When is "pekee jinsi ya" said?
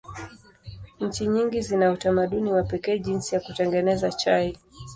2.63-3.41